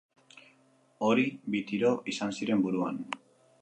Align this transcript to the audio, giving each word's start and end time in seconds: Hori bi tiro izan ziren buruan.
Hori 1.09 1.27
bi 1.57 1.63
tiro 1.71 1.95
izan 2.15 2.37
ziren 2.41 2.69
buruan. 2.69 3.03